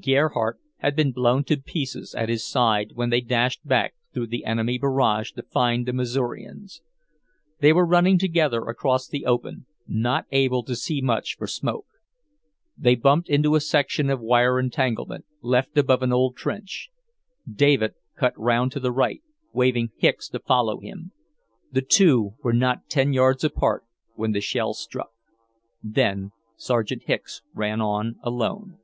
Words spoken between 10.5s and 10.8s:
to